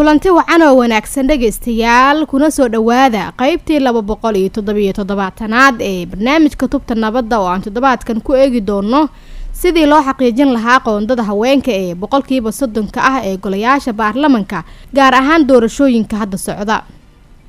kulanti 0.00 0.30
wacan 0.32 0.62
oo 0.64 0.76
wanaagsan 0.80 1.26
dhegaystayaal 1.28 2.24
kuna 2.26 2.48
soo 2.50 2.68
dhowaada 2.72 3.32
qeybtii 3.36 3.80
laba 3.84 4.00
boqol 4.02 4.36
iyo 4.36 4.48
toddobiyo 4.48 4.92
toddobaatanaad 4.96 5.76
ee 5.80 6.06
barnaamijka 6.06 6.68
tubta 6.72 6.94
nabadda 6.94 7.36
oo 7.40 7.48
aan 7.52 7.60
toddobaadkan 7.62 8.20
ku 8.24 8.32
eegi 8.34 8.60
doono 8.64 9.08
sidii 9.52 9.86
loo 9.86 10.00
xaqiijin 10.02 10.52
lahaa 10.56 10.80
qoondada 10.80 11.22
haweenka 11.22 11.70
ee 11.72 11.94
boqolkiiba 11.94 12.52
soddonka 12.52 13.00
ah 13.10 13.20
ee 13.28 13.36
golayaasha 13.36 13.92
baarlamanka 13.92 14.64
gaar 14.96 15.14
ahaan 15.20 15.44
doorashooyinka 15.48 16.16
hadda 16.16 16.38
socda 16.38 16.76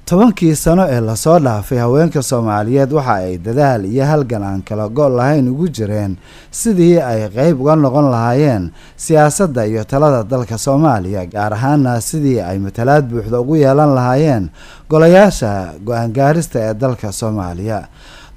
tobankii 0.06 0.56
sano 0.56 0.86
ee 0.90 1.00
la 1.02 1.16
soo 1.16 1.40
dhaafay 1.40 1.78
haweenka 1.78 2.22
soomaaliyeed 2.22 2.92
waxa 2.94 3.14
ay 3.14 3.38
dadaal 3.38 3.86
iyo 3.86 4.06
halgan 4.06 4.44
aan 4.44 4.62
kala 4.62 4.90
go' 4.90 5.10
lahayn 5.10 5.48
ugu 5.50 5.68
jireen 5.70 6.16
sidii 6.52 7.00
ay 7.00 7.30
qeyb 7.30 7.62
uga 7.62 7.76
noqon 7.76 8.10
lahaayeen 8.12 8.72
siyaasadda 8.98 9.66
iyo 9.66 9.84
talada 9.84 10.24
dalka 10.24 10.58
soomaaliya 10.58 11.26
gaar 11.26 11.54
ahaana 11.54 12.02
sidii 12.02 12.40
ay 12.42 12.58
matalaad 12.60 13.06
buuxda 13.08 13.40
ugu 13.40 13.56
yeelan 13.56 13.94
lahaayeen 13.96 14.50
golayaasha 14.90 15.74
go'aan 15.86 16.12
gaarista 16.14 16.60
ee 16.60 16.74
dalka 16.74 17.12
soomaaliya 17.12 17.88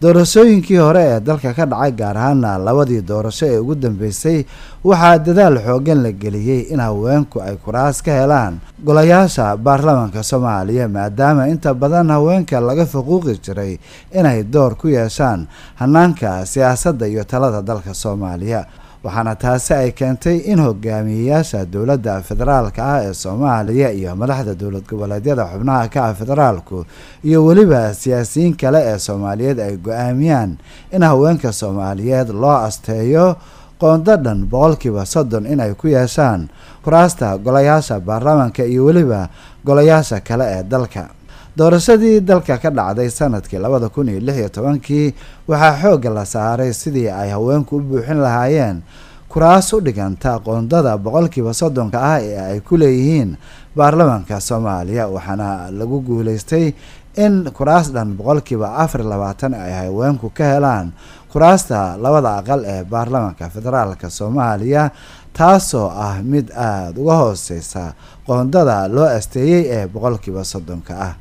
doorashooyinkii 0.09 0.77
hore 0.77 1.01
ee 1.03 1.21
dalka 1.21 1.55
ka 1.57 1.65
dhacay 1.67 1.93
gaar 1.97 2.17
ahaana 2.19 2.59
labadii 2.67 3.01
doorasho 3.09 3.47
ee 3.47 3.59
ugu 3.59 3.75
dambeysay 3.75 4.45
waxaa 4.85 5.19
dadaal 5.27 5.57
xoogan 5.67 6.03
la 6.05 6.11
geliyey 6.13 6.61
in 6.73 6.81
haweenku 6.81 7.41
ay 7.41 7.57
kuraas 7.65 8.03
ka 8.05 8.13
helaan. 8.13 8.61
Golayaasha 8.85 9.57
baarlamanka 9.57 10.23
soomaaliya 10.23 10.89
maadaama 10.89 11.49
inta 11.49 11.73
badan 11.75 12.11
haweenka 12.13 12.61
laga 12.61 12.85
faquuqi 12.87 13.35
jiray 13.45 13.79
inay 14.13 14.43
door 14.45 14.77
ku 14.77 14.89
yeeshaan 14.89 15.47
hanaanka 15.81 16.45
siyaasadda 16.47 17.07
iyo 17.09 17.25
talada 17.25 17.63
dalka 17.63 17.95
soomaaliya 17.95 18.67
waxaana 19.05 19.35
taasi 19.37 19.73
ay 19.75 19.91
keentay 19.93 20.37
in 20.53 20.59
hogaamiyeyaasha 20.67 21.65
dowladda 21.73 22.15
federaalka 22.29 22.81
ah 22.95 23.01
ee 23.05 23.13
soomaaliya 23.23 23.89
iyo 23.93 24.17
madaxda 24.17 24.55
dowlad 24.55 24.85
goboleedyada 24.91 25.45
xubnaha 25.53 25.89
ka 25.95 26.01
ah 26.09 26.15
federaalku 26.21 26.85
iyo 27.25 27.45
weliba 27.47 27.95
siyaasiyiin 27.95 28.55
kale 28.57 28.81
ee 28.93 28.99
soomaaliyeed 28.99 29.59
ay 29.61 29.77
go'aamiyaan 29.77 30.51
in 30.97 31.03
haweenka 31.03 31.53
soomaaliyeed 31.53 32.29
loo 32.43 32.57
asteeyo 32.69 33.37
qoondo 33.81 34.17
dhan 34.25 34.41
boqolkiiba 34.53 35.05
soddon 35.07 35.47
inay 35.53 35.75
ku 35.75 35.87
yeeshaan 35.89 36.49
kuraasta 36.85 37.37
golayaasha 37.39 38.01
baarlamanka 38.01 38.65
iyo 38.65 38.85
weliba 38.89 39.29
golayaasha 39.67 40.21
kale 40.21 40.45
ee 40.57 40.63
dalka 40.63 41.09
doorashadii 41.57 42.21
dalka 42.21 42.59
ka 42.59 42.71
dhacday 42.71 43.09
sannadkii 43.11 43.59
labada 43.59 43.89
kun 43.89 44.09
iyo 44.09 44.21
lix 44.21 44.37
iyo 44.39 44.49
tobankii 44.49 45.15
waxaa 45.49 45.79
xoogga 45.83 46.11
la 46.11 46.25
saaray 46.27 46.73
sidii 46.75 47.09
ay 47.09 47.31
haweenku 47.31 47.77
u 47.77 47.81
buuxin 47.81 48.19
lahaayeen 48.19 48.83
kuraas 49.29 49.73
u 49.73 49.81
dhiganta 49.81 50.39
qoondada 50.43 50.99
boqolkiiba 50.99 51.55
soddonka 51.55 51.99
ah 52.03 52.19
ee 52.23 52.39
ay 52.39 52.61
ku 52.61 52.77
leeyihiin 52.77 53.37
baarlamanka 53.77 54.41
soomaaliya 54.41 55.07
waxaana 55.09 55.71
lagu 55.71 56.01
guuleystay 56.03 56.75
in 57.17 57.47
kuraas 57.55 57.93
dhan 57.95 58.17
boqolkiiba 58.19 58.75
afar 58.83 59.01
labaatan 59.07 59.55
ay 59.55 59.73
haweenku 59.73 60.31
ka 60.35 60.45
helaan 60.59 60.91
kuraasta 61.33 61.95
labada 62.03 62.31
aqal 62.43 62.65
ee 62.67 62.83
baarlamanka 62.85 63.47
federaalka 63.55 64.11
soomaaliya 64.11 64.91
taasoo 65.39 65.87
ah 65.91 66.19
mid 66.23 66.51
aada 66.51 66.99
uga 67.01 67.15
hooseysa 67.23 67.95
qoondada 68.27 68.89
loo 68.91 69.07
asteeyey 69.07 69.63
ee 69.77 69.87
boqolkiiba 69.87 70.43
soddonka 70.45 70.95
ah 71.07 71.15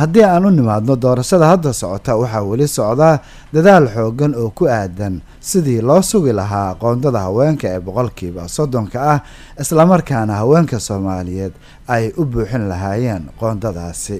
haddii 0.00 0.22
aan 0.24 0.44
u 0.46 0.50
nimaadno 0.50 0.94
doorashada 0.96 1.46
hadda 1.52 1.72
socota 1.72 2.16
waxaa 2.16 2.42
weli 2.50 2.68
socda 2.68 3.10
dadaal 3.54 3.86
xoogan 3.94 4.32
oo 4.42 4.50
ku 4.58 4.64
aadan 4.68 5.14
sidii 5.40 5.80
loo 5.88 6.02
sugi 6.02 6.32
lahaa 6.32 6.74
qoondada 6.82 7.18
haweenka 7.26 7.66
ee 7.74 7.80
boqolkiiba 7.86 8.48
soddonka 8.56 8.98
ah 9.12 9.18
islamarkaana 9.62 10.34
haweenka 10.40 10.76
soomaaliyeed 10.80 11.52
ay 11.94 12.04
u 12.16 12.24
buuxin 12.24 12.64
lahaayeen 12.70 13.22
qoondadaasi. 13.40 14.18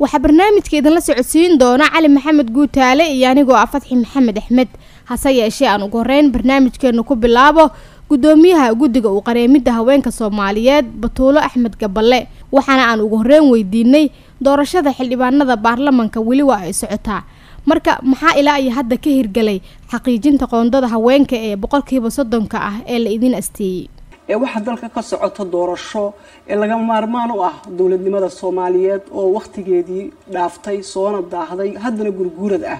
Waxaa 0.00 0.18
barnaamijka 0.24 0.76
idinla 0.76 1.00
socodsiin 1.00 1.58
doona 1.58 1.86
cali 1.94 2.08
maxamed 2.08 2.48
guutaale 2.56 3.04
iyo 3.14 3.28
anigoo 3.30 3.54
ah 3.56 3.66
fatxi 3.72 3.94
maxamed 3.96 4.36
axmed. 4.38 4.68
Hase 5.04 5.30
yeeshee 5.38 5.68
aan 5.68 5.82
ugu 5.86 5.98
horeyn 6.02 6.32
barnaamijkeena 6.34 7.02
ku 7.02 7.14
bilaabo 7.16 7.70
gudoomiyaha 8.10 8.74
guddiga 8.74 9.08
uu 9.10 9.22
qareemidda 9.22 9.72
haweenka 9.72 10.10
soomaaliyeed 10.12 10.86
batuulo 11.02 11.38
axmed 11.40 11.76
gaballe. 11.80 12.26
Waxaana 12.52 12.84
aan 12.90 13.00
ugu 13.06 13.16
horeyn 13.22 13.44
weydiinay 13.52 14.10
doorashada 14.40 14.90
xildhibaanada 14.98 15.56
baarlamanka 15.56 16.20
weli 16.20 16.42
waa 16.42 16.62
ay 16.66 16.72
socotaa. 16.72 17.22
Marka 17.66 17.98
maxaa 18.02 18.34
ilaa 18.40 18.58
iyo 18.60 18.70
hadda 18.78 18.96
ka 19.04 19.10
hirgelay 19.10 19.58
xaqiijinta 19.92 20.46
qoondada 20.52 20.88
haweenka 20.94 21.36
ee 21.36 21.56
boqolkiiba 21.56 22.10
soddonka 22.10 22.58
ah 22.60 22.76
ee 22.92 22.98
la 22.98 23.10
idin 23.16 23.34
asteeyey? 23.40 23.88
Ee 24.28 24.34
waxaa 24.42 24.60
dalka 24.66 24.88
ka 24.88 25.02
socota 25.02 25.44
doorasho 25.44 26.04
ee 26.48 26.56
laga 26.60 26.76
maarmaan 26.90 27.30
u 27.30 27.40
ah 27.48 27.54
dowladnimada 27.78 28.28
soomaaliyeed 28.40 29.02
oo 29.18 29.26
wakhtigeedii 29.36 30.04
dhaaftay 30.34 30.82
soona 30.82 31.22
daahday 31.32 31.70
haddana 31.84 32.10
gurguurad 32.18 32.64
ah. 32.74 32.78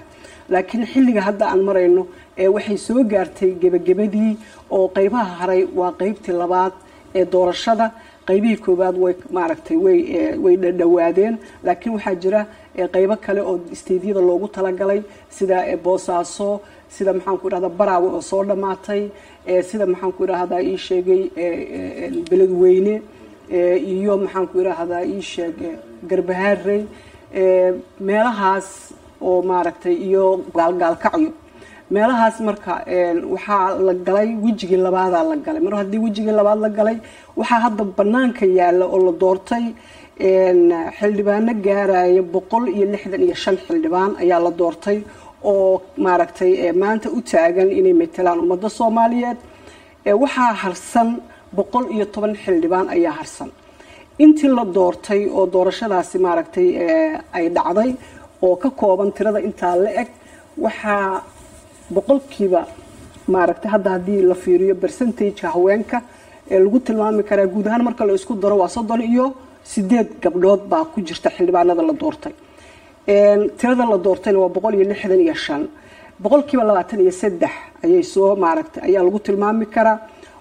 Laakiin 0.49 0.85
xilliga 0.91 1.21
hadda 1.27 1.45
aan 1.51 1.61
marayno 1.67 2.03
ee 2.37 2.47
waxay 2.55 2.77
soo 2.77 3.03
gaartay 3.13 3.51
gebagabadii 3.61 4.31
oo 4.69 4.87
qeybaha 4.95 5.31
haray 5.39 5.61
waa 5.79 5.91
qeybtii 5.99 6.35
labaad 6.41 6.73
ee 7.17 7.25
doorashada 7.33 7.85
qaybihii 8.27 8.57
koowaad 8.65 8.95
way 9.03 9.13
maaragtay 9.37 9.77
way 9.85 9.99
way 10.45 10.55
dhadhawaadeen 10.63 11.35
laakiin 11.65 11.93
waxaa 11.95 12.15
jira 12.23 12.41
qeybo 12.95 13.15
kale 13.25 13.41
oo 13.49 13.55
isteydyada 13.75 14.21
loogu 14.29 14.47
talagalay 14.55 15.01
sida 15.37 15.57
boosaaso 15.85 16.49
sida 16.95 17.11
maxaanku 17.17 17.45
idhahda 17.49 17.69
baraawe 17.79 18.07
oo 18.17 18.21
soo 18.29 18.43
dhammaatay 18.49 19.01
sida 19.69 19.85
maxaanku 19.91 20.21
idhahdaa 20.27 20.61
ii 20.69 20.77
sheegay 20.87 21.21
beledweyne 22.29 22.95
iyo 23.93 24.13
maxaanku 24.23 24.55
idhahdaa 24.61 25.03
ii 25.13 25.21
sheeg 25.31 25.55
garbahaarey 26.09 26.81
meelahaas 28.07 28.67
oo 29.27 29.41
maaragtay 29.51 29.95
iyo 30.07 30.23
gaalgaalkacyo 30.57 31.29
meelahaas 31.93 32.37
marka 32.47 32.73
waxaa 33.33 33.67
la 33.87 33.93
galay 34.07 34.29
wejigii 34.45 34.79
labaadaa 34.87 35.23
la 35.31 35.35
galay. 35.45 35.61
Mar 35.67 35.73
haddii 35.81 36.01
wejigii 36.05 36.35
labaad 36.39 36.59
la 36.65 36.69
galay 36.77 36.97
waxaa 37.39 37.59
hadda 37.65 37.83
banaanka 37.97 38.45
yaalla 38.59 38.85
oo 38.95 38.99
la 39.07 39.11
doortay 39.21 39.65
xildhibaano 40.97 41.51
gaaraya 41.65 42.21
boqol 42.33 42.65
iyo 42.75 42.85
lixdan 42.93 43.21
iyo 43.27 43.35
shan 43.43 43.57
xildhibaan 43.65 44.11
ayaa 44.23 44.39
la 44.45 44.51
doortay 44.59 44.97
oo 45.51 45.81
maaragtay 46.05 46.51
maanta 46.81 47.07
u 47.17 47.19
taagan 47.31 47.69
inay 47.79 47.93
matelaan 48.01 48.39
ummadda 48.43 48.69
soomaaliyeed. 48.79 49.37
Waxaa 50.23 50.51
harsan 50.63 51.09
boqol 51.57 51.85
iyo 51.95 52.05
toban 52.13 52.33
xildhibaan 52.43 52.87
ayaa 52.95 53.13
harsan. 53.19 53.49
Intii 54.23 54.49
la 54.57 54.63
doortay 54.77 55.21
oo 55.37 55.43
doorashadaasi 55.53 56.17
maaragtay 56.25 56.67
ay 57.37 57.45
dhacday 57.55 57.89
oo 58.45 58.55
ka 58.61 58.69
kooban 58.79 59.09
tirada 59.15 59.39
intaa 59.47 59.75
la 59.83 59.89
eg 60.01 60.09
waxaa 60.65 61.05
boqolkiiba 61.93 62.61
maaragtay 63.33 63.69
hadda 63.73 63.89
haddii 63.95 64.21
la 64.29 64.35
fiiriyo 64.43 64.75
percentageka 64.83 65.47
haweenka 65.55 65.97
ee 66.51 66.59
lagu 66.63 66.79
tilmaami 66.85 67.23
karaa 67.29 67.47
guud 67.53 67.67
ahaan 67.67 67.83
marka 67.87 68.03
la 68.05 68.13
isku 68.13 68.33
daro 68.43 68.55
waa 68.61 68.67
soddon 68.75 69.01
iyo 69.01 69.25
sideed 69.71 70.09
gabdhood 70.23 70.61
baa 70.71 70.85
ku 70.93 71.01
jirta 71.07 71.29
xildhibaanada 71.35 71.81
la 71.89 71.93
doortay. 72.01 72.33
Tirada 73.59 73.85
la 73.91 73.97
doortayna 74.05 74.39
waa 74.43 74.49
boqol 74.55 74.73
iyo 74.77 74.85
lixdan 74.91 75.19
iyo 75.25 75.33
shan. 75.45 75.63
Boqolkiiba 76.23 76.63
labaatan 76.69 76.99
iyo 77.03 77.11
saddex 77.21 77.51
ayay 77.83 78.03
soo 78.03 78.35
maaragtay 78.43 78.81
ayaa 78.87 79.03
lagu 79.07 79.19
tilmaami 79.25 79.65
karaa. 79.75 79.97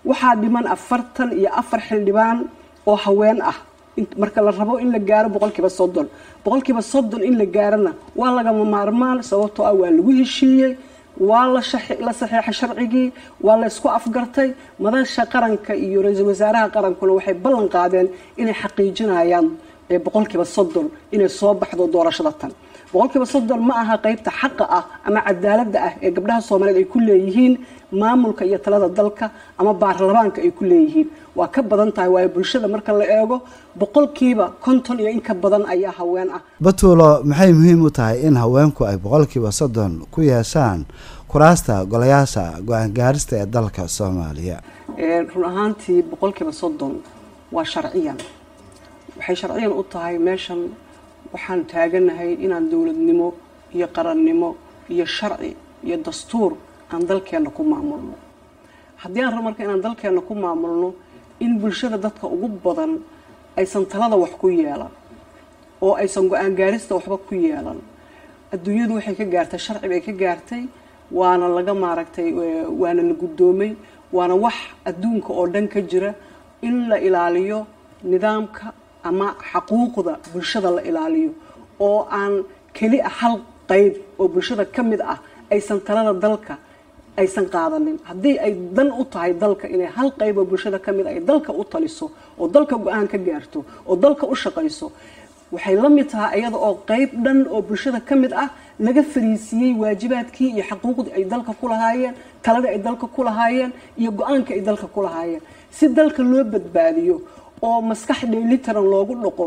Waxaa 0.09 0.34
dhiman 0.43 0.66
afartan 0.75 1.28
iyo 1.38 1.49
afar 1.61 1.81
xildhibaan 1.88 2.38
oo 2.87 2.97
haween 3.05 3.41
ah. 3.43 3.56
Marka 4.23 4.41
la 4.43 4.50
rabo 4.50 4.75
in 4.82 4.91
la 4.93 4.99
gaaro 4.99 5.29
boqolkiiba 5.35 5.70
soddon. 5.79 6.06
Boqolkiiba 6.44 6.82
soddon 6.93 7.23
in 7.29 7.35
la 7.41 7.46
gaarona 7.56 7.93
waa 8.17 8.31
lagama 8.37 8.64
maarmaan 8.75 9.23
sababtoo 9.31 9.64
ah 9.70 9.75
waa 9.81 9.91
lagu 9.96 10.11
heshiiyey 10.20 10.73
waa 11.28 11.46
la 11.55 11.61
saxeexay 11.62 12.52
sharcigii 12.61 13.12
waa 13.46 13.56
la 13.61 13.66
isku 13.72 13.88
afgartay. 13.99 14.49
Madasha 14.84 15.22
qaranka 15.32 15.72
iyo 15.87 15.99
ra'iisul 16.02 16.26
wasaaraha 16.32 16.69
qarankuna 16.75 17.12
waxay 17.19 17.34
ballan 17.44 17.66
qaadeen 17.75 18.08
inay 18.40 18.55
xaqiijinayaan 18.62 19.46
boqolkiiba 20.06 20.44
soddon 20.56 20.87
inay 21.14 21.28
soo 21.38 21.52
baxdo 21.61 21.84
doorashada 21.94 22.32
tan 22.40 22.52
boqolkiiba 22.94 23.26
soddon 23.35 23.61
ma 23.69 23.75
aha 23.82 23.96
qeybta 24.05 24.31
xaqa 24.41 24.64
ah 24.79 24.85
ama 25.08 25.20
cadaaladda 25.29 25.79
ah 25.88 25.93
ee 26.06 26.11
gabdhaha 26.17 26.41
soomaaliyeed 26.49 26.81
ay 26.82 26.87
ku 26.93 26.99
leeyihiin 27.08 27.55
maamulka 28.00 28.43
iyo 28.49 28.58
talada 28.64 28.88
dalka 28.99 29.26
ama 29.61 29.73
baarlamaanka 29.82 30.38
ay 30.46 30.50
ku 30.58 30.64
leeyihiin. 30.73 31.08
Waa 31.38 31.49
ka 31.55 31.61
badan 31.70 31.91
tahay 31.96 32.11
waayo 32.14 32.29
bulshada 32.35 32.69
marka 32.75 32.93
la 33.00 33.05
eego 33.19 33.37
boqolkiiba 33.81 34.46
konton 34.64 34.99
iyo 35.02 35.11
in 35.17 35.20
ka 35.29 35.35
badan 35.35 35.64
ayaa 35.75 35.93
haween 35.99 36.29
ah. 36.37 36.41
Batuulo 36.64 37.08
maxay 37.31 37.52
muhiim 37.58 37.81
u 37.87 37.91
tahay 37.91 38.17
in 38.26 38.37
haweenku 38.43 38.81
ay 38.91 38.96
boqolkiiba 39.05 39.50
soddon 39.61 39.93
ku 40.14 40.20
yeeshaan 40.31 40.81
kuraasta 41.31 41.75
golayaasha 41.93 42.44
go'aan 42.69 42.91
gaarista 42.99 43.35
ee 43.43 43.46
dalka 43.56 43.82
soomaaliya? 43.96 44.58
Run 45.35 45.44
ahaantii 45.50 46.00
boqolkiiba 46.11 46.52
soddon 46.62 46.93
waa 47.55 47.64
sharciyan. 47.73 48.19
Waxay 49.19 49.37
sharciyan 49.41 49.73
u 49.73 49.82
tahay 49.93 50.14
meeshan 50.19 50.61
waxaan 51.34 51.60
taaganahay 51.72 52.31
inaan 52.44 52.66
dowladnimo 52.72 53.28
iyo 53.76 53.86
qarannimo 53.96 54.48
iyo 54.92 55.04
sharci 55.16 55.50
iyo 55.86 55.96
dastuur 56.06 56.52
aan 56.92 57.02
dalkeenna 57.08 57.50
ku 57.56 57.62
maamulno. 57.72 58.14
Haddii 59.02 59.22
aan 59.25 59.32
rab 59.34 59.44
marka 59.46 59.60
inaan 59.66 59.82
dalkeenna 59.86 60.20
ku 60.28 60.34
maamulno 60.34 60.88
in 61.44 61.52
bulshada 61.60 61.98
dadka 62.04 62.26
ugu 62.34 62.48
badan 62.64 62.92
aysan 63.60 63.84
talada 63.92 64.16
wax 64.22 64.32
ku 64.40 64.48
yeelan 64.48 64.92
oo 65.84 65.94
aysan 66.02 66.28
go'aan 66.31 66.54
gaarista 66.58 66.94
waxba 66.94 67.16
ku 67.28 67.34
yeelan 67.34 67.78
adduunyadu 68.54 68.94
waxay 68.98 69.14
ka 69.20 69.25
gaartay 69.34 69.58
sharci 69.66 69.86
bay 69.92 70.00
ka 70.06 70.12
gaartay 70.22 70.62
waana 71.19 71.46
laga 71.56 71.75
maaragtay 71.75 72.28
waana 72.81 73.02
la 73.10 73.14
guddoomay 73.22 73.72
waana 74.16 74.34
wax 74.44 74.54
adduunka 74.88 75.31
oo 75.38 75.46
dhan 75.52 75.66
ka 75.69 75.81
jira 75.90 76.10
in 76.62 76.88
la 76.90 76.96
ilaaliyo 77.06 77.66
nidaamka 78.10 78.72
ama 79.09 79.27
xaquuqda 79.51 80.12
bulshada 80.33 80.71
la 80.77 80.83
ilaaliyo 80.89 81.31
oo 81.89 82.01
aan 82.21 82.35
keli 82.77 82.99
a 83.01 83.11
hal 83.19 83.35
qayb 83.71 83.93
oo 84.21 84.27
bulshada 84.35 84.65
ka 84.75 84.83
mid 84.91 85.01
ah 85.12 85.19
aysan 85.55 85.79
talada 85.87 86.12
dalka 86.25 86.55
aysan 87.23 87.47
qaadanin. 87.55 87.97
Haddii 88.09 88.37
ay 88.47 88.53
dan 88.77 88.89
u 89.01 89.05
tahay 89.12 89.33
dalka 89.43 89.67
inay 89.75 89.91
hal 89.97 90.09
qayb 90.21 90.37
oo 90.39 90.45
bulshada 90.51 90.79
ka 90.85 90.91
mid 90.97 91.06
ay 91.06 91.19
dalka 91.31 91.51
u 91.61 91.62
taliso 91.73 92.06
oo 92.41 92.47
dalka 92.55 92.75
go'aan 92.85 93.06
ka 93.12 93.19
gaarto 93.27 93.59
oo 93.89 93.95
dalka 94.05 94.25
u 94.27 94.35
shaqayso 94.43 94.87
waxay 95.55 95.77
la 95.83 95.89
mid 95.97 96.09
tahay 96.12 96.41
iyada 96.41 96.59
oo 96.67 96.75
qayb 96.91 97.11
dhan 97.25 97.39
oo 97.55 97.61
bulshada 97.69 98.01
ka 98.09 98.15
mid 98.23 98.33
ah 98.45 98.49
laga 98.87 99.03
fariisiiyey 99.12 99.73
waajibaadkii 99.83 100.51
iyo 100.55 100.65
xaquuqdii 100.71 101.12
ay 101.19 101.25
dalka 101.33 101.53
ku 101.61 101.67
lahaayeen 101.73 102.15
taladii 102.45 102.71
ay 102.75 102.79
dalka 102.87 103.06
ku 103.15 103.21
lahaayeen 103.29 103.71
iyo 104.01 104.11
go'aanka 104.19 104.51
ay 104.56 104.61
dalka 104.69 104.87
ku 104.95 105.01
lahaayeen. 105.06 105.43
Si 105.77 105.85
dalka 105.99 106.23
loo 106.31 106.45
badbaadiyo 106.53 107.17
oo 107.62 107.81
maskax 107.91 108.19
dheelitaran 108.33 108.87
loogu 108.93 109.15
dhaqo 109.25 109.47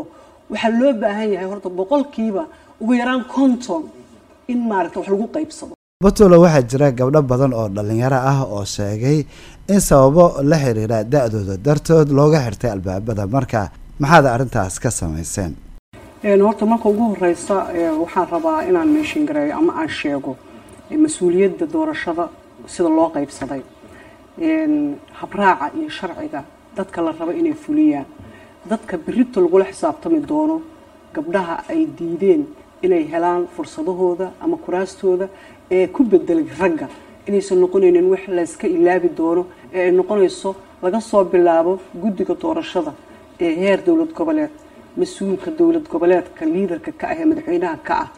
waxaa 0.50 0.72
loo 0.80 0.92
baahan 1.02 1.28
yahay 1.34 1.48
horta 1.52 1.68
boqolkiiba 1.78 2.42
ugu 2.80 2.92
yaraan 3.00 3.24
konton 3.34 3.82
in 4.52 4.58
maaragta 4.68 4.98
wax 5.00 5.08
lagu 5.14 5.26
qaybsado. 5.36 5.72
Batulo 6.04 6.36
waxaa 6.44 6.62
jira 6.70 6.88
gabdho 6.98 7.20
badan 7.30 7.52
oo 7.60 7.68
dhalinyaro 7.76 8.18
ah 8.32 8.40
oo 8.54 8.64
sheegay 8.64 9.18
in 9.72 9.80
sababo 9.88 10.24
la 10.50 10.56
xiriira 10.62 10.98
da-dooda 11.12 11.56
dartood 11.66 12.08
looga 12.18 12.38
xirtay 12.46 12.70
albaabada. 12.76 13.26
Marka 13.26 13.60
maxaad 14.00 14.26
arrintaas 14.34 14.74
ka 14.82 14.90
samayseen? 14.90 15.52
Horta 16.46 16.64
marka 16.66 16.86
ugu 16.92 17.04
horeysa 17.14 17.56
waxaan 18.02 18.26
rabaa 18.34 18.58
inaan 18.68 18.88
meeshin 18.94 19.26
gareeyo 19.28 19.54
ama 19.60 19.72
aan 19.80 19.88
sheego 20.00 20.32
mas'uuliyadda 21.04 21.64
doorashada 21.74 22.24
sida 22.72 22.88
loo 22.98 23.08
qaybsaday. 23.16 23.62
Habraaca 25.20 25.66
iyo 25.78 25.88
sharciga 25.98 26.40
dadka 26.78 26.98
la 27.06 27.12
rabo 27.18 27.32
inay 27.40 27.54
fuliyaan. 27.64 28.06
Dadka 28.70 28.94
berito 29.06 29.40
lagula 29.44 29.64
xisaabtami 29.72 30.20
doono 30.30 30.56
gabdhaha 31.14 31.56
ay 31.72 31.80
diideen 31.98 32.42
inay 32.82 33.04
helaan 33.12 33.42
fursadahooda 33.54 34.26
ama 34.44 34.56
kuraastooda 34.64 35.26
ee 35.70 35.86
ku 35.94 36.00
bedelay 36.04 36.46
ragga. 36.60 36.86
Inaysan 37.28 37.58
noqonaynin 37.62 38.06
wax 38.12 38.22
layska 38.36 38.66
ilaabi 38.76 39.08
doono 39.18 39.42
ee 39.74 39.82
ay 39.86 39.92
noqonayso 39.98 40.50
laga 40.82 41.00
soo 41.00 41.24
bilaabo 41.24 41.72
guddiga 42.02 42.34
doorashada 42.42 42.92
ee 43.40 43.52
heer 43.60 43.78
dowlad 43.86 44.12
goboleed. 44.18 44.50
Mas'uulka 45.00 45.50
dowlad 45.58 45.86
goboleedka 45.92 46.42
liidarka 46.54 46.90
ka 47.00 47.06
ah 47.12 47.16
ee 47.20 47.24
madaxweynaha 47.30 47.76
ka 47.88 47.94
ah 48.04 48.08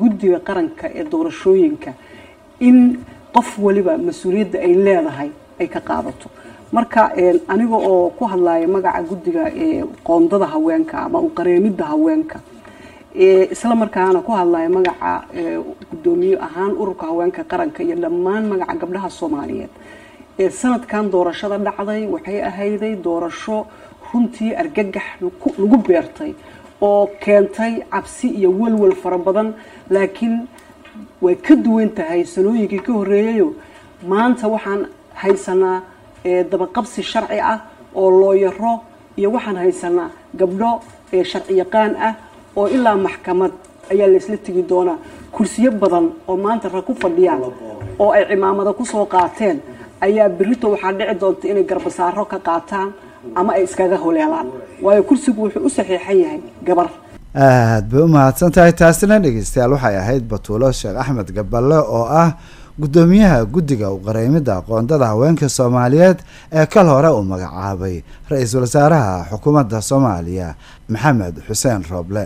guddiga 0.00 0.38
qaranka 0.48 0.86
ee 0.98 1.04
doorashooyinka 1.12 1.90
in 2.60 2.78
qof 3.34 3.48
waliba 3.58 3.92
mas'uuliyadda 4.08 4.58
ay 4.66 4.72
leedahay 4.86 5.30
ay 5.60 5.68
ka 5.74 5.80
qaadato 5.88 6.28
marka 6.72 7.02
aniga 7.52 7.76
oo 7.90 8.10
ku 8.18 8.24
hadlaya 8.30 8.66
magaca 8.68 9.02
guddiga 9.10 9.44
ee 9.64 9.82
qoondada 10.06 10.46
haweenka 10.54 10.96
ama 11.06 11.18
uqareemidda 11.28 11.84
haweenka 11.92 12.38
isla 13.54 13.74
markaana 13.82 14.20
ku 14.26 14.32
hadlaya 14.32 14.68
magaca 14.68 15.10
gudoomiye 15.90 16.36
ahaan 16.46 16.72
ururka 16.80 17.06
haweenka 17.10 17.42
qaranka 17.50 17.82
iyo 17.82 17.96
dhammaan 17.96 18.44
magaca 18.52 18.74
gabdhaha 18.82 19.10
soomaaliyeed. 19.10 19.70
Sanadkan 20.60 21.10
doorashada 21.12 21.58
dhacday 21.58 22.06
waxay 22.14 22.38
ahayday 22.50 22.94
doorasho 23.06 23.66
runtii 24.12 24.54
argagax 24.62 25.06
lagu 25.58 25.76
beertay 25.88 26.32
oo 26.80 27.06
keentay 27.24 27.82
cabsi 27.92 28.28
iyo 28.38 28.50
walwal 28.60 28.94
fara 29.02 29.18
badan 29.18 29.48
laakiin 29.90 30.46
way 31.20 31.34
ka 31.36 31.54
duwan 31.64 31.90
tahay 31.98 32.24
sanooyinkii 32.24 32.80
ka 32.86 32.92
horreeyayo 32.92 33.48
maanta 34.08 34.48
waxaan 34.48 34.86
haysanaa 35.22 35.82
dabaqabsi 36.24 37.02
sharci 37.02 37.38
ah 37.52 37.58
oo 37.94 38.10
looyaro 38.20 38.72
iyo 39.18 39.28
waxaan 39.34 39.56
haysanaa 39.56 40.10
gabdho 40.40 40.70
sharci 41.30 41.52
yaqaan 41.62 41.92
ah 42.08 42.14
oo 42.56 42.66
ilaa 42.76 42.96
maxkamad 43.06 43.52
ayaa 43.92 44.08
laysla 44.12 44.36
tegi 44.46 44.62
doonaa. 44.70 44.98
Kursiyo 45.34 45.70
badan 45.82 46.06
oo 46.28 46.36
maanta 46.36 46.68
rag 46.68 46.84
ku 46.84 46.94
fadhiyaan 47.02 47.42
oo 47.98 48.10
ay 48.16 48.24
cimaamada 48.30 48.72
ku 48.72 48.84
soo 48.84 49.04
qaateen 49.14 49.56
ayaa 50.06 50.28
berito 50.38 50.66
waxaa 50.72 50.92
dhici 50.98 51.14
doonta 51.20 51.44
inay 51.50 51.64
garbasaaro 51.70 52.24
ka 52.32 52.38
qaataan 52.48 52.88
ama 53.38 53.52
ay 53.56 53.64
iskaga 53.64 53.96
holeelaan. 54.04 54.46
Waayo 54.84 55.02
kursigu 55.08 55.40
wuxuu 55.44 55.66
u 55.66 55.70
saxiixan 55.76 56.16
yahay 56.22 56.40
gabar. 56.66 56.88
Aad 57.34 57.84
bay 57.90 58.02
u 58.02 58.08
mahadsan 58.08 58.50
tahay 58.54 58.72
taasina 58.72 59.18
dhegeystayaal 59.24 59.72
waxay 59.76 59.96
ahayd 60.02 60.24
batuulo 60.32 60.72
sheekh 60.72 60.96
axmed 61.02 61.28
gaballe 61.36 61.78
oo 61.96 62.04
ah 62.22 62.30
guddoomiyaha 62.80 63.44
guddiga 63.44 63.90
uqareymidda 63.92 64.52
aqoondada 64.60 65.06
haweenka 65.12 65.48
soomaaliyeed 65.48 66.18
ee 66.52 66.66
kal 66.66 66.86
hore 66.88 67.08
uu 67.12 67.22
magacaabay 67.32 67.96
ra'iisul 68.30 68.64
wasaaraha 68.66 69.26
xukuumadda 69.30 69.80
soomaaliya 69.82 70.54
maxamed 70.88 71.34
xuseen 71.48 71.82
rooble. 71.90 72.24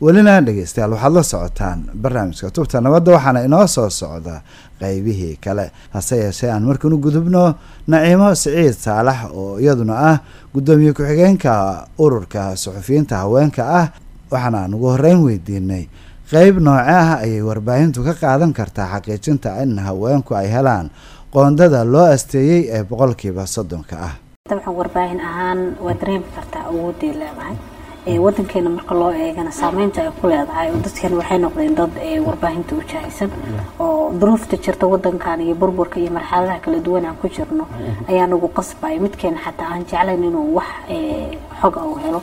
Welina 0.00 0.40
dhegeystayaal 0.40 0.92
waxaad 0.96 1.12
la 1.14 1.22
socotaan 1.22 1.78
barnaamijka 2.02 2.50
tubta 2.50 2.80
nabadda 2.80 3.12
waxaana 3.12 3.44
inoo 3.44 3.66
soo 3.66 3.90
socda 3.90 4.40
qeybihii 4.80 5.36
kale. 5.44 5.70
Hase 5.92 6.16
yeeshee 6.16 6.50
aan 6.50 6.62
markan 6.64 6.92
u 6.92 6.98
gudubno 6.98 7.54
naciimo 7.86 8.34
siciid 8.34 8.72
saalax 8.84 9.20
oo 9.34 9.58
iyaduna 9.60 9.94
ah 10.10 10.18
guddoomiye 10.54 10.92
ku-xigeenka 10.96 11.86
ururka 11.98 12.56
suxufiyiinta 12.56 13.16
haweenka 13.16 13.62
ah 13.80 13.86
waxaana 14.32 14.58
aan 14.64 14.74
ugu 14.74 14.86
horreyn 14.96 15.20
weydiinay 15.26 15.84
qeyb 16.32 16.56
nooce 16.66 16.92
ah 17.00 17.10
ayay 17.24 17.42
warbaahintu 17.48 17.98
ka 18.06 18.14
qaadan 18.22 18.52
kartaa 18.58 18.86
xaqiijinta 18.94 19.50
in 19.62 19.78
haweenku 19.86 20.34
ay 20.40 20.48
helaan 20.54 20.86
qoondada 21.34 21.80
loo 21.92 22.06
asteeyey 22.16 22.60
ee 22.76 22.82
boqolkiiba 22.90 23.44
soddonka 23.54 23.96
ah. 24.08 24.14
Dabcan 24.50 24.74
warbaahin 24.80 25.20
ahaan 25.30 25.60
waa 25.84 25.94
dareemi 26.00 26.26
kartaa 26.36 26.62
awoodday 26.70 27.12
leedahay. 27.20 27.56
Wadankeena 28.24 28.70
marka 28.76 28.94
loo 29.00 29.10
eegana 29.24 29.50
saameynta 29.60 30.00
ay 30.02 30.10
ku 30.20 30.26
leedahay 30.32 30.68
dadkan 30.84 31.12
waxay 31.20 31.38
noqdeen 31.44 31.74
dad 31.80 31.92
warbaahinta 32.26 32.72
u 32.78 32.82
jahaysan 32.92 33.30
oo 33.84 34.12
duruufta 34.20 34.56
jirta 34.64 34.86
wadankan 34.92 35.40
iyo 35.46 35.54
burburka 35.60 36.00
iyo 36.00 36.10
marxaladaha 36.16 36.58
kala 36.64 36.78
duwan 36.86 37.04
aan 37.04 37.16
ku 37.22 37.28
jirno 37.36 37.64
ayaa 38.10 38.26
nagu 38.32 38.48
qasbaya 38.58 39.00
midkeena 39.04 39.38
xataa 39.44 39.68
aan 39.74 39.84
jeclayn 39.90 40.24
inuu 40.28 40.48
wax 40.56 40.70
xoga 41.60 41.80
uu 41.90 41.96
helo 42.04 42.20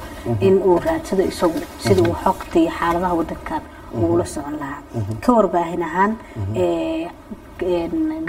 in 0.47 0.55
uu 0.67 0.79
raadsado 0.85 1.23
isagu 1.31 1.59
sida 1.85 2.01
uu 2.09 2.15
xogta 2.23 2.59
xaaladaha 2.79 3.13
wadankan 3.21 3.61
uula 3.93 4.25
socon 4.25 4.55
lahaa. 4.61 4.81
Ka 5.23 5.33
warbaahin 5.33 5.83
ahaan 5.83 6.11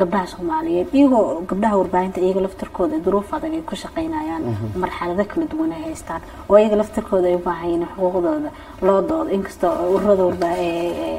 gabdhaha 0.01 0.27
soomaaliyeed 0.27 0.89
iyagoo 0.95 1.43
gabdhaha 1.51 1.77
warbaahinta 1.81 2.21
iyaga 2.21 2.41
laftarkooda 2.47 2.99
duruuf 3.05 3.33
adag 3.35 3.53
ay 3.55 3.63
ku 3.63 3.77
shaqaynayaan 3.77 4.43
marxalado 4.83 5.25
kala 5.31 5.47
duwan 5.53 5.73
ay 5.77 5.83
haystaan 5.89 6.23
oo 6.49 6.57
iyaga 6.59 6.77
laftarkooda 6.83 7.29
ay 7.29 7.35
u 7.37 7.43
baahan 7.49 7.69
yihiin 7.71 7.87
xuquuqdooda 7.97 8.51
loo 8.87 9.01
doodo 9.09 9.31
inkastoo 9.37 9.73
ururada 9.95 10.49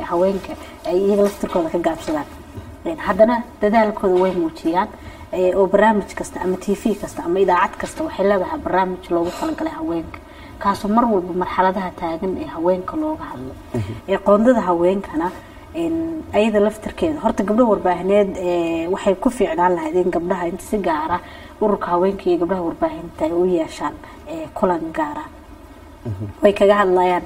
haweenka 0.10 0.54
ay 0.90 0.98
iyaga 1.06 1.24
laftarkooda 1.28 1.70
ka 1.70 1.80
gaabsadaan. 1.88 2.28
Haddana 3.08 3.36
dadaalkooda 3.62 4.16
way 4.24 4.32
muujiyaan 4.42 4.90
oo 5.60 5.68
barnaamij 5.68 6.14
kasta 6.20 6.42
ama 6.42 6.58
t 6.58 6.74
v 6.82 6.96
kasta 7.02 7.24
ama 7.28 7.40
idaacad 7.40 7.78
kasta 7.78 8.04
waxay 8.04 8.26
leedahay 8.30 8.60
barnaamij 8.66 9.06
loogu 9.10 9.32
talagalay 9.40 9.74
haweenka 9.80 10.18
kaasoo 10.64 10.90
mar 10.96 11.06
walba 11.14 11.34
marxaladaha 11.44 11.92
taagan 12.02 12.32
ee 12.44 12.48
haweenka 12.56 12.94
looga 13.02 13.26
hadlo. 13.32 13.54
Qoondada 14.28 14.62
haweenkana 14.70 15.28
ayada 16.38 16.60
laftarkeeda 16.66 17.20
horta 17.24 17.44
gabdho 17.50 17.66
warbaahineed 17.72 18.30
waxay 18.94 19.16
ku 19.24 19.30
fiicnaan 19.30 19.78
in 20.02 20.10
gabdhaha 20.16 20.46
inta 20.52 20.64
si 20.70 20.78
gaara 20.88 21.18
ururka 21.62 21.88
haweenka 21.94 22.24
iyo 22.30 22.38
gabdhaha 22.42 22.64
warbaahinta 22.68 23.22
ay 23.26 23.32
u 23.32 23.46
yeeshaan 23.46 23.96
kulan 24.58 24.84
gaara. 24.98 25.24
Way 26.42 26.54
kaga 26.60 26.76
hadlayaan 26.82 27.24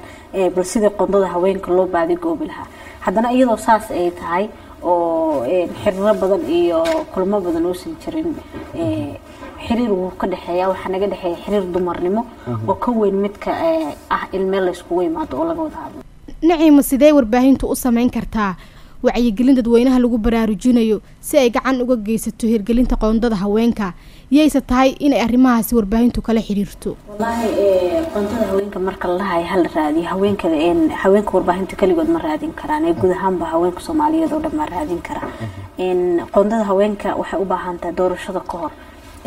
bal 0.54 0.64
sidii 0.72 0.92
qoondada 0.98 1.26
haweenka 1.34 1.68
loo 1.76 1.86
baadigoobi 1.94 2.46
lahaa. 2.50 2.66
Haddana 3.04 3.32
iyadoo 3.32 3.56
saas 3.66 3.90
ay 3.90 4.10
tahay 4.10 4.44
oo 4.82 5.44
xiriiro 5.82 6.14
badan 6.22 6.42
iyo 6.58 6.80
kulmo 7.14 7.40
badan 7.40 7.66
uusan 7.66 7.92
jirin 8.02 8.30
xiriir 9.68 9.92
wuu 9.92 10.10
ka 10.20 10.26
dhexeeya 10.32 10.68
waxaa 10.72 10.92
naga 10.94 11.06
dhexeeya 11.12 11.36
xiriir 11.44 11.64
dumarnimo 11.74 12.22
oo 12.68 12.74
ka 12.84 12.90
weyn 13.00 13.16
midka 13.24 13.50
ah 14.16 14.24
in 14.32 14.44
meel 14.50 14.64
layskugu 14.68 15.02
imaado 15.02 15.36
oo 15.40 15.44
laga 15.50 15.62
wada 15.66 15.76
hadlo. 15.84 16.00
Naciima 16.42 16.82
sidee 16.82 17.12
warbaahintu 17.12 17.66
u 17.72 17.76
sameyn 17.76 18.10
kartaa? 18.10 18.54
Wacyigelin 19.04 19.56
dadweynaha 19.56 19.98
lagu 20.00 20.16
baraarujinayo 20.18 21.00
si 21.20 21.36
ay 21.38 21.50
gacan 21.50 21.80
uga 21.84 21.96
geysato 21.96 22.46
hirgelinta 22.48 22.96
qoondada 22.96 23.36
haweenka. 23.36 23.92
Yayse 24.30 24.60
tahay 24.60 24.90
inay 24.98 25.20
arrimahaasi 25.20 25.74
warbaahintu 25.76 26.22
kala 26.24 26.40
xiriirto. 26.40 26.96
Wallaahi 27.08 27.48
qoondada 28.14 28.46
haweenka 28.50 28.78
marka 28.80 29.08
la 29.08 29.18
dhahayo 29.20 29.44
hala 29.52 29.68
raadiyo 29.76 30.06
haweenkada 30.12 30.56
haweenka 31.02 31.30
warbaahinta 31.36 31.76
keligood 31.76 32.08
ma 32.08 32.18
raadin 32.18 32.52
karaan. 32.60 32.84
Ee 32.88 32.94
guud 32.94 33.12
ahaanba 33.12 33.46
haweenka 33.52 33.80
soomaaliyeed 33.80 34.32
oo 34.32 34.40
dhan 34.40 34.56
ma 34.56 34.66
raadin 34.72 35.00
karaa 35.08 35.28
qoondada 36.32 36.64
haweenka 36.64 37.14
waxay 37.20 37.40
u 37.40 37.44
baahan 37.44 37.78
tahay 37.78 37.94
doorashada 37.94 38.40
ka 38.40 38.56
hor 38.58 38.70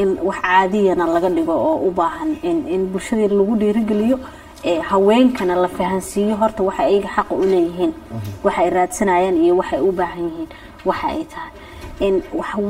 in 0.01 0.10
wax 0.27 0.38
caadiyana 0.42 1.06
laga 1.16 1.30
dhigo 1.30 1.54
oo 1.70 1.77
u 1.88 1.92
baahan 1.92 2.32
in 2.74 2.82
bulshadii 2.94 3.27
lagu 3.39 3.56
dhiirigeliyo 3.62 4.18
haweenkana 4.89 5.56
la 5.56 5.68
fahansiiyo 5.68 6.36
horta 6.42 6.63
waxa 6.63 6.84
ayaga 6.84 7.10
xaqa 7.16 7.34
u 7.36 7.44
leeyihiin 7.46 7.94
waxa 8.44 8.62
ay 8.63 8.70
raadsanayaan 8.70 9.38
iyo 9.44 9.54
waxay 9.58 9.80
u 9.82 9.92
baahan 9.92 10.24
yihiin 10.30 10.50
waxa 10.86 11.08
ay 11.08 11.24
tahay. 11.34 11.51
In 12.00 12.22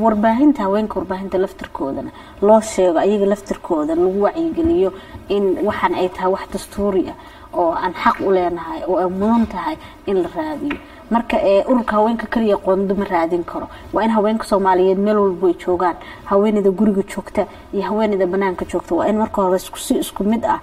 warbaahinta 0.04 0.64
haweenka 0.64 0.96
warbaahinta 1.00 1.38
laftirkoodana 1.38 2.12
loo 2.42 2.62
sheego 2.62 3.00
ayaga 3.00 3.26
laftirkooda 3.26 3.96
lagu 3.96 4.22
wacyigeliyo 4.26 4.90
in 5.36 5.44
waxaan 5.68 5.94
ay 5.96 6.08
tahay 6.10 6.32
wax 6.36 6.44
dastuuri 6.54 7.04
ah 7.12 7.16
oo 7.58 7.72
aan 7.74 7.94
xaq 8.04 8.18
u 8.28 8.32
leenahay 8.32 8.82
oo 8.88 8.98
ay 8.98 9.10
mudan 9.10 9.46
tahay 9.48 9.76
in 10.06 10.22
la 10.24 10.30
raadiyo. 10.36 10.78
Marka 11.10 11.38
ururka 11.70 11.96
haweenka 11.96 12.28
kaliya 12.28 12.58
qondo 12.58 12.94
ma 12.96 13.06
raadin 13.06 13.44
karo. 13.44 13.68
Waa 13.94 14.04
in 14.04 14.12
haweenka 14.12 14.44
soomaaliyeed 14.46 15.00
meel 15.00 15.18
walba 15.18 15.48
ay 15.48 15.54
joogaan. 15.66 15.96
Haweeneyda 16.26 16.70
guriga 16.72 17.02
joogta 17.04 17.46
iyo 17.74 17.84
haweeneyda 17.84 18.28
banaanka 18.28 18.66
joogta 18.66 18.96
waa 18.96 19.08
in 19.08 19.18
marka 19.18 19.42
hore 19.42 19.60
si 19.60 19.94
isku 20.00 20.24
mid 20.24 20.44
ah 20.46 20.60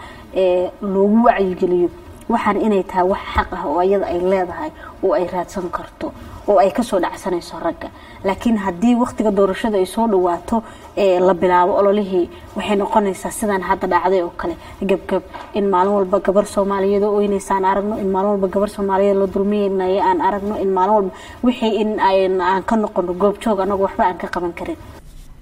loogu 0.83 1.25
wacyigeliyo 1.25 1.89
waxaan 2.29 2.57
inay 2.61 2.83
tahay 2.83 3.05
wax 3.09 3.21
xaq 3.35 3.49
ah 3.53 3.65
oo 3.67 3.83
iyada 3.83 4.07
ay 4.07 4.19
leedahay 4.21 4.71
oo 5.03 5.13
ay 5.15 5.27
raadsan 5.33 5.69
karto 5.71 6.13
oo 6.49 6.59
ay 6.59 6.71
ka 6.71 6.83
soo 6.83 7.01
dhacsanayso 7.01 7.59
ragga. 7.63 7.89
Laakiin 8.25 8.57
haddii 8.57 8.95
waqtiga 8.95 9.31
doorashada 9.31 9.77
ay 9.79 9.87
soo 9.87 10.07
dhawaato 10.09 10.63
la 10.97 11.35
bilaabo 11.35 11.77
ololihii 11.81 12.29
waxay 12.57 12.77
noqonaysaa 12.77 13.31
sidaan 13.31 13.63
hadda 13.63 13.87
dhacday 13.89 14.23
oo 14.23 14.33
kale. 14.37 14.57
Gebgab 14.83 15.23
in 15.55 15.69
maalin 15.71 15.93
walba 15.93 16.21
gabar 16.21 16.47
soomaaliyeed 16.47 17.03
oo 17.03 17.17
oynaysa 17.17 17.55
aan 17.55 17.65
aragno 17.65 17.99
in 17.99 18.09
maalin 18.11 18.31
walba 18.31 18.49
gabar 18.49 18.69
soomaaliyeed 18.69 19.17
la 19.17 19.27
dulmiynaya 19.27 20.05
aan 20.05 20.21
aragno 20.21 20.57
in 20.63 20.69
maalin 20.73 20.95
walba 20.95 21.11
wixii 21.43 21.75
in 21.81 22.01
aan 22.41 22.63
ka 22.63 22.77
noqono 22.77 23.13
goobjoog 23.15 23.61
anagu 23.61 23.83
waxba 23.83 24.05
aan 24.05 24.19
ka 24.19 24.29
qaban 24.29 24.53
karin. 24.53 24.77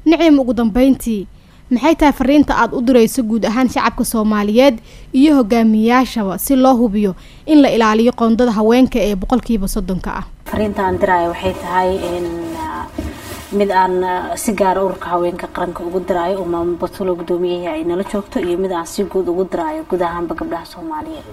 Nicim 0.04 0.38
ugu 0.38 0.54
dambeyntii 0.54 1.26
maxay 1.71 1.94
tahay 1.97 2.12
fariinta 2.12 2.54
aada 2.56 2.76
u 2.76 2.80
dirayso 2.82 3.23
guud 3.23 3.44
ahaan 3.47 3.68
shacabka 3.68 4.04
soomaaliyeed 4.04 4.78
iyo 5.12 5.35
hogaamiyayaashaba 5.37 6.38
si 6.38 6.56
loo 6.56 6.75
hubiyo 6.76 7.14
in 7.47 7.62
la 7.62 7.71
ilaaliyo 7.71 8.12
qoondada 8.12 8.52
haweenka 8.52 8.99
ee 8.99 9.14
boqolkiiba 9.16 9.68
soddonka 9.68 10.11
ah 10.21 10.25
fariinta 10.52 10.82
aan 10.87 10.99
diraayo 11.00 11.28
waxay 11.32 11.54
tahay 11.64 11.90
mid 13.59 13.71
aan 13.71 13.94
si 14.42 14.52
gaara 14.61 14.80
ururka 14.85 15.09
haweenka 15.12 15.47
qaranka 15.54 15.80
ugu 15.88 16.00
diraayo 16.09 16.37
oo 16.40 16.49
maamo 16.54 16.76
batulo 16.82 17.14
gudoomiyahii 17.21 17.68
ay 17.75 17.82
nala 17.85 18.04
joogto 18.12 18.40
iyo 18.40 18.56
mid 18.59 18.73
aan 18.73 18.87
si 18.87 19.04
guud 19.04 19.28
ugu 19.28 19.44
diraayo 19.52 19.85
guud 19.90 20.02
ahaanba 20.02 20.35
gabdhaha 20.40 20.64
soomaaliyeed 20.75 21.26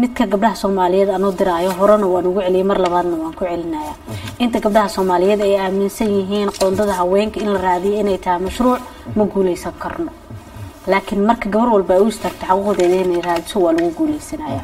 midka 0.00 0.26
gabdhaha 0.32 0.56
soomaaliyeed 0.62 1.10
u 1.28 1.32
diraayo 1.40 1.70
horena 1.78 2.06
waan 2.14 2.26
ugu 2.26 2.40
celiyay 2.46 2.64
mar 2.70 2.78
labaadna 2.84 3.16
waan 3.22 3.34
ku 3.38 3.44
celinaya 3.44 3.94
inta 4.38 4.60
gabdhaha 4.60 4.88
soomaaliyeed 4.96 5.40
ay 5.40 5.54
aaminsan 5.56 6.08
yihiin 6.16 6.50
qoondada 6.58 6.92
haweenka 7.00 7.40
in 7.40 7.48
la 7.54 7.60
raadiyo 7.68 8.00
inay 8.00 8.18
tahay 8.18 8.40
mashruuc 8.46 8.80
ma 9.16 9.24
guuleysan 9.24 9.72
karno. 9.82 10.12
Laakiin 10.86 11.22
marka 11.24 11.48
gabar 11.48 11.68
walba 11.74 11.94
ay 11.94 12.00
u 12.04 12.08
istaagto 12.12 12.44
xaquuqdeeda 12.46 12.96
inay 13.04 13.20
raadiso 13.28 13.60
waa 13.64 13.72
lagu 13.72 13.90
guuleysanaya 13.98 14.60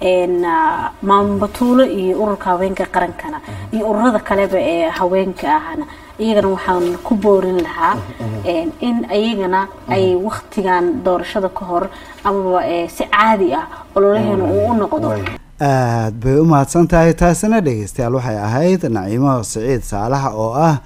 maamo 0.00 1.38
batuulo 1.38 1.84
iyo 1.86 2.22
ururka 2.22 2.50
haweenka 2.50 2.86
qarankana. 2.86 3.40
Iyo 3.72 3.90
ururada 3.90 4.18
kaleba 4.18 4.58
ee 4.60 4.88
haweenka 4.88 5.56
ahana. 5.56 5.86
Iyagana 6.18 6.48
waxaan 6.48 6.96
ku 7.06 7.14
boorin 7.14 7.60
lahaa 7.62 7.96
in 8.80 9.06
iyagana 9.10 9.68
ay 9.88 10.14
waktigan 10.16 11.02
doorashada 11.04 11.48
ka 11.48 11.64
hor 11.64 11.88
amaba 12.24 12.62
si 12.88 13.04
caadi 13.06 13.54
ah 13.54 13.66
ololaheena 13.94 14.44
uu 14.44 14.70
u 14.70 14.74
noqdo. 14.74 15.08
Aad 15.60 16.14
bay 16.22 16.38
u 16.40 16.44
mahadsan 16.44 16.86
tahay 16.88 17.14
taasina 17.14 17.60
dhegeystayaal 17.60 18.14
waxay 18.18 18.38
ahayd 18.38 18.82
naciimo 18.90 19.42
siciid 19.44 19.82
saalax 19.82 20.34
oo 20.34 20.52
ah 20.54 20.80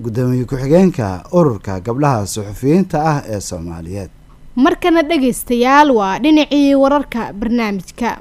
guddoomiye 0.00 0.44
ku-xigeenka 0.44 1.24
ururka 1.32 1.80
gabdhaha 1.80 2.26
suxufiyiinta 2.26 2.96
ah 3.12 3.18
ee 3.28 3.40
soomaaliyeed. 3.40 4.10
Markana 4.56 5.02
dhegaystayaal 5.02 5.90
waa 5.92 6.18
dhinacii 6.18 6.74
wararka 6.74 7.32
barnaamijka 7.32 8.18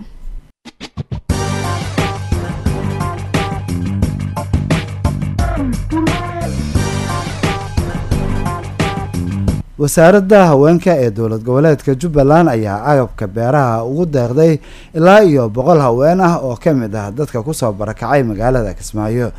wasaaradda 9.78 10.46
haweenka 10.48 10.92
ee 10.98 11.12
dowlad 11.12 11.44
goboleedka 11.46 11.94
jubbaland 11.96 12.50
ayaa 12.50 12.82
agabka 12.92 13.28
beeraha 13.28 13.84
ugu 13.86 14.06
deeqday 14.06 14.58
ilaa 14.98 15.22
iyo 15.24 15.50
boqol 15.50 15.80
haween 15.80 16.20
ah 16.22 16.38
oo 16.42 16.56
ka 16.58 16.74
mid 16.74 16.96
ah 16.96 17.12
dadka 17.12 17.44
ku 17.46 17.54
soo 17.54 17.72
barakacay 17.72 18.24
magaalada 18.24 18.74
kismaayo. 18.74 19.32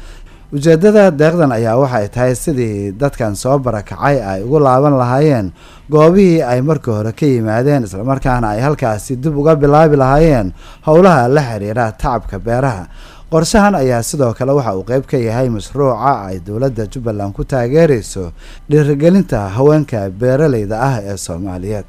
Ujeedada 0.54 1.11
deeqdan 1.11 1.50
ayaa 1.52 1.75
waxay 1.83 2.09
tahay 2.09 2.35
sidii 2.38 2.92
dadkan 2.95 3.35
soo 3.35 3.59
barakacay 3.59 4.23
ay 4.23 4.40
ugu 4.47 4.59
laaban 4.62 4.95
lahaayeen 4.95 5.50
goobihii 5.90 6.42
ay 6.42 6.61
markii 6.62 6.90
hore 6.95 7.12
ka 7.12 7.26
yimaadeen 7.26 7.83
islamarkaana 7.85 8.49
ay 8.54 8.61
halkaasi 8.62 9.16
dib 9.18 9.35
uga 9.37 9.57
bilaabi 9.59 9.97
lahaayeen 9.97 10.52
howlaha 10.87 11.28
la 11.28 11.42
xiriira 11.50 11.92
tacabka 11.92 12.38
beeraha 12.38 12.87
qorshahan 13.33 13.75
ayaa 13.77 14.03
sidoo 14.03 14.33
kale 14.39 14.53
waxa 14.57 14.73
uu 14.77 14.85
qeyb 14.89 15.05
ka 15.05 15.17
yahay 15.21 15.49
mashruuca 15.53 16.25
ay 16.29 16.41
dowladda 16.41 16.87
jubbaland 16.89 17.35
ku 17.37 17.45
taageereyso 17.45 18.33
dhiirigelinta 18.71 19.49
haweenka 19.57 20.09
beeraleyda 20.11 20.77
ah 20.81 20.97
ee 21.05 21.17
soomaaliyeed. 21.17 21.85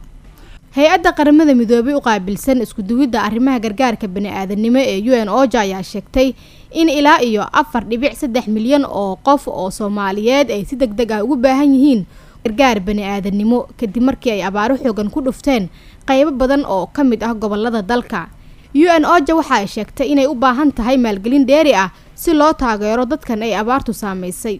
Hay'adda 0.75 1.15
qaramada 1.17 1.55
midoobay 1.55 1.95
u 1.95 2.01
qaabilsan 2.03 2.59
iskuduwidda 2.61 3.23
arrimaha 3.23 3.59
gargaarka 3.65 4.07
bani-aadanimo 4.07 4.79
ee 4.83 4.99
u 4.99 5.15
n 5.15 5.29
oja 5.31 5.63
ayaa 5.63 5.83
sheegtay 5.83 6.33
in 6.75 6.89
ilaa 6.91 7.23
iyo 7.23 7.47
afar 7.61 7.87
dhibic 7.87 8.13
saddex 8.19 8.47
milyan 8.51 8.83
oo 8.85 9.15
qof 9.23 9.47
oo 9.47 9.71
soomaaliyeed 9.71 10.51
ay 10.51 10.65
si 10.67 10.75
deg 10.75 10.91
deg 10.99 11.11
ah 11.15 11.23
ugu 11.23 11.35
baahan 11.39 11.71
yihiin 11.73 12.03
gargaar 12.43 12.83
bani-aadanimo 12.83 13.67
kadib 13.79 14.03
markii 14.03 14.31
ay 14.35 14.43
abaaro 14.43 14.75
xoogan 14.77 15.07
ku 15.09 15.21
dhufteen 15.23 15.69
qeybo 16.05 16.31
badan 16.35 16.67
oo 16.67 16.85
ka 16.91 17.01
mid 17.07 17.23
ah 17.23 17.33
gobollada 17.33 17.81
dalka 17.81 18.27
u 18.73 18.85
n 19.01 19.03
oja 19.15 19.33
waxa 19.39 19.55
ay 19.61 19.67
sheegtay 19.75 20.07
inay 20.13 20.27
u 20.31 20.35
baahan 20.43 20.71
tahay 20.77 20.97
maalgelin 21.05 21.45
dheeri 21.49 21.73
ah 21.83 21.89
si 22.21 22.31
loo 22.39 22.53
taageero 22.61 23.03
dadkan 23.11 23.41
ay 23.47 23.53
abaartu 23.61 23.91
saameysay 24.01 24.57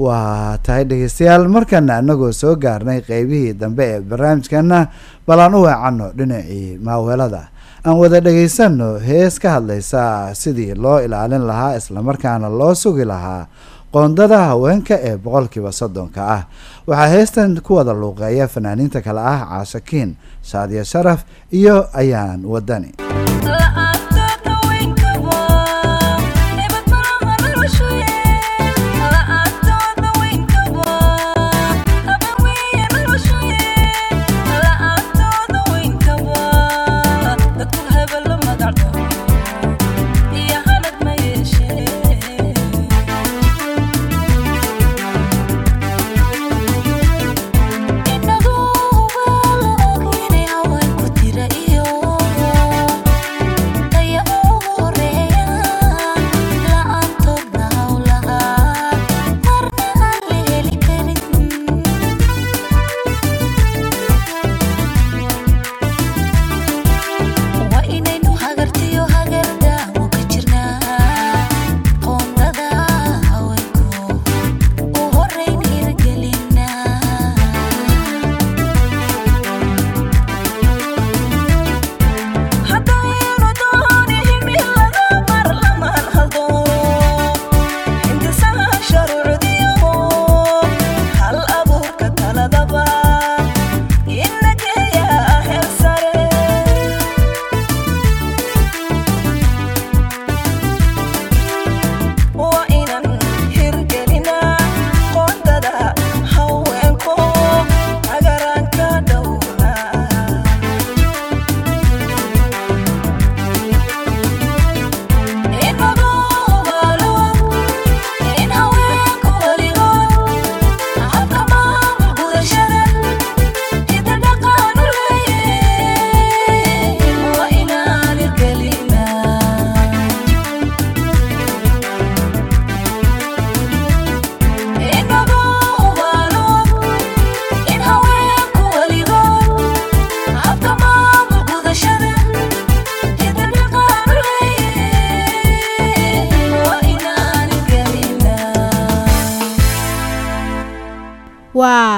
waa 0.00 0.56
tahay 0.64 0.84
dhegeystayaal 0.88 1.44
markana 1.54 1.98
anagoo 2.00 2.32
soo 2.32 2.54
gaarnay 2.64 3.00
qeybihii 3.08 3.52
dambe 3.60 3.84
ee 3.94 4.00
barnaamijkana 4.10 4.78
bal 5.26 5.40
aan 5.44 5.54
u 5.54 5.60
weecanno 5.66 6.06
dhinacii 6.18 6.78
maaweelada. 6.86 7.42
Aan 7.84 7.96
wada 8.00 8.20
dhegaysano 8.20 8.88
hees 9.08 9.38
ka 9.42 9.50
hadlaysa 9.58 10.30
sidii 10.34 10.74
loo 10.74 10.98
ilaalin 11.04 11.44
lahaa 11.50 11.76
islamarkaana 11.80 12.48
loo 12.48 12.74
sugi 12.74 13.04
lahaa 13.12 13.46
qoondada 13.92 14.38
haweenka 14.50 14.94
ee 15.08 15.16
boqolkiiba 15.16 15.72
soddonka 15.72 16.20
ah. 16.36 16.42
Waxaa 16.86 17.06
heestan 17.14 17.60
ku 17.62 17.74
wada 17.74 17.92
luuqeeya 17.94 18.48
fanaaniinta 18.48 19.00
kale 19.02 19.20
ah 19.20 19.40
caashakiin 19.50 20.14
shaadiya 20.42 20.84
sharaf 20.84 21.20
iyo 21.52 21.76
ayaan 21.92 22.44
wadani 22.44 22.94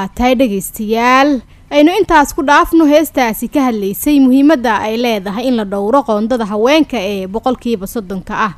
waa 0.02 0.08
tahay 0.10 0.34
dhegaystayaal. 0.34 1.40
Aynu 1.70 1.90
intaas 2.00 2.34
ku 2.34 2.42
dhaafno 2.42 2.84
heestaasi 2.90 3.46
ka 3.54 3.60
hadlaysay 3.70 4.18
muhiimadda 4.20 4.82
ay 4.82 4.96
leedahay 4.98 5.46
in 5.46 5.54
la 5.56 5.64
dhowro 5.64 6.02
qoondada 6.02 6.44
haweenka 6.44 6.98
ee 6.98 7.26
boqolkiiba 7.30 7.86
soddonka 7.86 8.34
ah. 8.34 8.52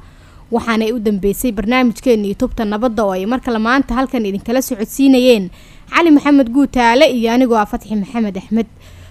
Waxaanay 0.51 0.93
u 0.97 0.99
dambeysay 0.99 1.53
barnaamijkeennii 1.53 2.35
tubta 2.41 2.65
nabadda 2.65 3.05
oo 3.05 3.13
ay 3.13 3.27
markale 3.27 3.59
maanta 3.59 3.95
halkan 3.95 4.25
idinkala 4.27 4.63
socodsiinayeen. 4.63 5.51
Cali 5.93 6.11
maxamed 6.11 6.49
guutaale 6.51 7.13
iyo 7.13 7.33
anigoo 7.33 7.57
ah 7.61 7.67
fatxi 7.67 7.97
maxamed 7.97 8.37
axmed. 8.41 8.67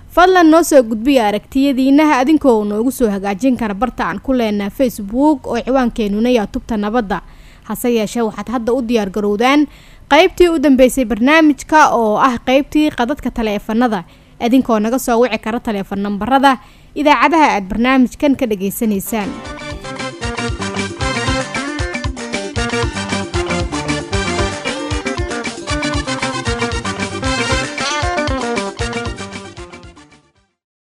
Fadlan 0.10 0.50
noo 0.50 0.63
soo 0.63 0.82
gudbiya 0.84 1.28
aragtiyadiinaha 1.28 2.18
adinkoo 2.18 2.66
noogu 2.66 2.92
soo 2.92 3.10
hagaajin 3.13 3.58
kara 3.58 3.74
barta 3.74 4.10
aan 4.10 4.20
ku 4.20 4.34
leenaha 4.34 4.70
facebook 4.70 5.48
oo 5.48 5.60
ciwaankeenuna 5.62 6.30
yaa 6.30 6.48
tubta 6.48 6.78
nabadda. 6.78 7.22
Hase 7.63 7.94
yeeshee 7.96 8.22
waxaad 8.22 8.50
hadda 8.52 8.74
u 8.74 8.82
diyaar 8.82 9.10
garowdaan 9.10 9.68
qaybtii 10.12 10.50
u 10.54 10.60
dambeysay 10.60 11.06
barnaamijka 11.06 11.80
oo 12.00 12.18
ah 12.18 12.36
qaybtii 12.48 12.92
qadadka 13.00 13.32
taleefanada. 13.32 14.04
Idinkoo 14.46 14.80
naga 14.80 15.00
soo 15.00 15.20
wici 15.22 15.38
kara 15.40 15.60
taleefan 15.60 16.00
nambarada. 16.06 16.58
Idaacadaha 16.96 17.48
aad 17.56 17.66
barnaamijkan 17.72 18.36
ka 18.36 18.46
dhageysanaysaan 18.46 19.30